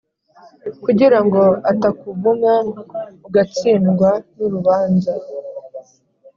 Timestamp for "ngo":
1.25-1.41